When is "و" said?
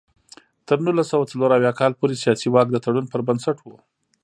3.61-3.67